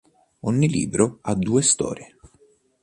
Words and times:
Ogni 0.49 0.67
libro 0.67 1.19
ha 1.21 1.35
due 1.35 1.61
storie. 1.61 2.15